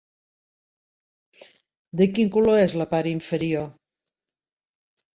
De 2.03 2.09
quin 2.15 2.33
color 2.39 2.65
és 2.65 2.77
la 2.83 2.91
part 2.97 3.13
inferior? 3.13 3.71